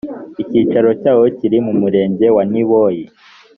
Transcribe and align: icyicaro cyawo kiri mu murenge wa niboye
icyicaro 0.41 0.89
cyawo 1.01 1.25
kiri 1.37 1.57
mu 1.65 1.73
murenge 1.81 2.25
wa 2.35 2.43
niboye 2.51 3.03